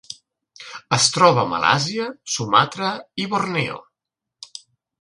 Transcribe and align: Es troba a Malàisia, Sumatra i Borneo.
Es 0.95 1.09
troba 1.17 1.43
a 1.43 1.49
Malàisia, 1.51 2.07
Sumatra 2.37 2.89
i 3.25 3.29
Borneo. 3.35 3.79